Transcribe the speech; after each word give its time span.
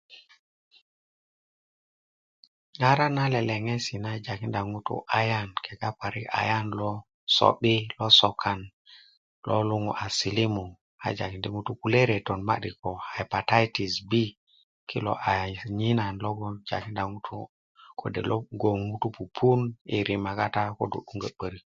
ŋara 2.79 3.05
na 3.15 3.23
leleŋesi 3.33 3.95
na 4.05 4.11
jakinda 4.25 4.61
ŋutu 4.71 4.95
ayan 5.19 5.49
kega 5.63 5.89
parik 5.99 6.27
ayan 6.41 6.67
lo 6.79 6.91
so'bi 7.35 7.71
i 7.77 7.81
lo 7.89 7.91
lo 7.97 8.07
sokan 8.19 8.59
lo 9.47 9.57
luŋu 9.69 9.91
a 10.03 10.05
silimu 10.17 10.65
a 11.05 11.07
jakindi 11.17 11.49
ŋutu 11.55 11.71
kulye 11.81 12.01
retö 12.09 12.33
madi 12.47 12.71
ko 12.81 12.89
epatitis 13.21 13.93
b 14.09 14.11
kilo 14.89 15.13
a 15.29 15.31
ayina 15.43 16.05
lo 16.23 16.29
jakinda 16.69 17.03
ŋutu 17.13 17.37
kode 17.99 18.21
logon 18.29 18.77
ŋutu 18.89 19.07
pupun 19.15 19.59
i 19.95 19.97
rima 20.07 20.31
kata 20.39 20.63
kodo 20.77 20.97
'dungö 21.01 21.29
'börik 21.33 21.65